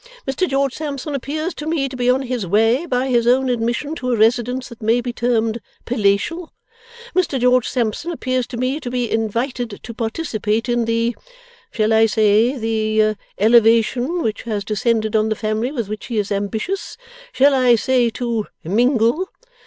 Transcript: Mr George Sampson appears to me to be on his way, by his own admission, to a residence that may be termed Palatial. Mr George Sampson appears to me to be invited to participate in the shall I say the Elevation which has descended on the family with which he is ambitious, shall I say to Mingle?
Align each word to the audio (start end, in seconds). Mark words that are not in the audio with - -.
Mr 0.27 0.49
George 0.49 0.73
Sampson 0.73 1.13
appears 1.13 1.53
to 1.53 1.67
me 1.67 1.87
to 1.87 1.95
be 1.95 2.09
on 2.09 2.23
his 2.23 2.47
way, 2.47 2.87
by 2.87 3.07
his 3.09 3.27
own 3.27 3.49
admission, 3.51 3.93
to 3.93 4.11
a 4.11 4.17
residence 4.17 4.67
that 4.69 4.81
may 4.81 4.99
be 4.99 5.13
termed 5.13 5.61
Palatial. 5.85 6.51
Mr 7.15 7.39
George 7.39 7.67
Sampson 7.69 8.09
appears 8.11 8.47
to 8.47 8.57
me 8.57 8.79
to 8.79 8.89
be 8.89 9.11
invited 9.11 9.79
to 9.83 9.93
participate 9.93 10.67
in 10.67 10.85
the 10.85 11.15
shall 11.69 11.93
I 11.93 12.07
say 12.07 12.57
the 12.57 13.15
Elevation 13.37 14.23
which 14.23 14.41
has 14.41 14.65
descended 14.65 15.15
on 15.15 15.29
the 15.29 15.35
family 15.35 15.71
with 15.71 15.87
which 15.87 16.07
he 16.07 16.17
is 16.17 16.31
ambitious, 16.31 16.97
shall 17.31 17.53
I 17.53 17.75
say 17.75 18.09
to 18.09 18.47
Mingle? 18.63 19.29